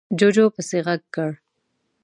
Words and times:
جُوجُو 0.19 0.45
پسې 0.55 0.77
غږ 0.85 1.01
کړ: 1.15 1.31